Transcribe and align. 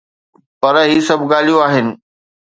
پر 0.61 0.75
هي 0.91 0.99
سڀ 1.07 1.19
ڳالهيون 1.31 1.61
آهن. 1.67 1.87